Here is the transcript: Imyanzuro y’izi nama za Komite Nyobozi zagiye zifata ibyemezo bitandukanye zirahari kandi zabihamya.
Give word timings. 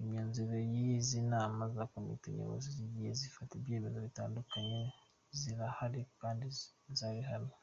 Imyanzuro 0.00 0.54
y’izi 0.70 1.18
nama 1.32 1.62
za 1.74 1.84
Komite 1.92 2.26
Nyobozi 2.36 2.68
zagiye 2.78 3.10
zifata 3.20 3.50
ibyemezo 3.56 3.98
bitandukanye 4.06 4.80
zirahari 5.38 6.00
kandi 6.20 6.46
zabihamya. 6.98 7.56